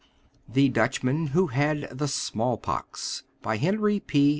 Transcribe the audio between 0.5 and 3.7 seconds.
THE DUTCHMAN WHO HAD THE "SMALL POX" BY